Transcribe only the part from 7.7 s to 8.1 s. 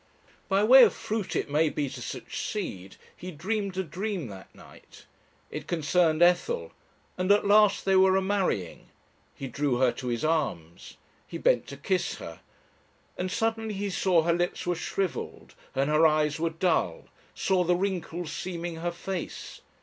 they